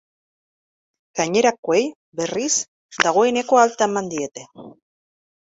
Gainerakoei, 1.19 1.83
berriz, 2.21 2.49
dagoeneko 3.05 3.63
alta 3.67 3.89
eman 3.93 4.11
diete. 4.15 4.49